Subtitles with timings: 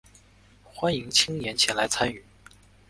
[0.63, 2.25] 欢迎青年前来参与